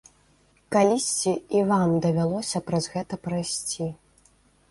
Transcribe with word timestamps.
Калісьці 0.75 1.33
і 1.59 1.61
вам 1.71 1.93
давялося 2.07 2.61
праз 2.69 2.85
гэта 2.95 3.13
прайсці. 3.27 3.91